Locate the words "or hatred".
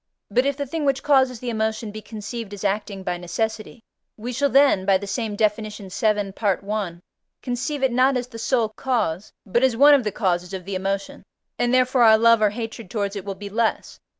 12.41-12.89